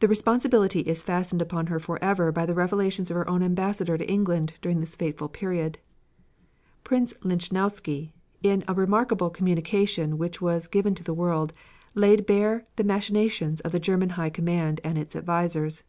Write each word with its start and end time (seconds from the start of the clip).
The 0.00 0.06
responsibility 0.06 0.80
is 0.80 1.02
fastened 1.02 1.40
upon 1.40 1.68
her 1.68 1.78
forever 1.78 2.30
by 2.30 2.44
the 2.44 2.52
revelations 2.52 3.10
of 3.10 3.14
her 3.16 3.26
own 3.26 3.42
ambassador 3.42 3.96
to 3.96 4.06
England 4.06 4.52
during 4.60 4.80
this 4.80 4.94
fateful 4.94 5.30
period. 5.30 5.78
Prince 6.84 7.14
Lichnowsky, 7.24 8.12
in 8.42 8.62
a 8.68 8.74
remarkable 8.74 9.30
communication 9.30 10.18
which 10.18 10.42
was 10.42 10.66
given 10.66 10.94
to 10.94 11.04
the 11.04 11.14
world, 11.14 11.54
laid 11.94 12.26
bare 12.26 12.64
the 12.76 12.84
machinations 12.84 13.60
of 13.60 13.72
the 13.72 13.80
German 13.80 14.10
High 14.10 14.28
Command 14.28 14.78
and 14.84 14.98
its 14.98 15.16
advisers. 15.16 15.84